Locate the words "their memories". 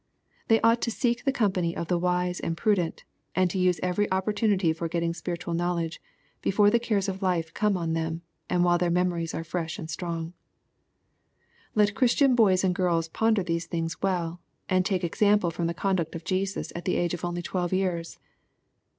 8.79-9.35